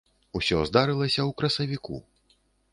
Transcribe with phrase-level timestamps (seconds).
[0.39, 2.03] Усё здарылася ў красавіку.